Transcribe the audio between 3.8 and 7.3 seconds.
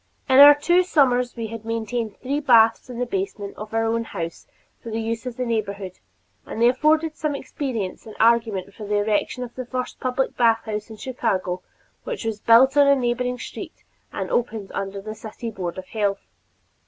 own house for the use of the neighborhood, and they afforded